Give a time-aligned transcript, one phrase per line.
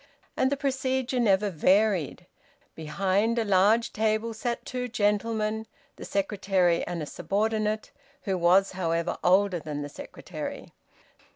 [0.35, 2.25] And the procedure never varied.
[2.73, 7.91] Behind a large table sat two gentlemen, the secretary and a subordinate,
[8.23, 10.73] who was, however, older than the secretary.